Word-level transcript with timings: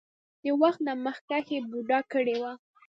د 0.43 0.45
وخت 0.61 0.79
نه 0.87 0.93
مخکښې 1.05 1.57
بوډا 1.69 1.99
کړے 2.11 2.35
وۀ 2.41 2.51
ـ 2.57 2.59